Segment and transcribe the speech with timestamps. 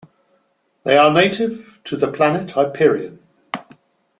[0.83, 3.19] They are native to the planet Hyperion.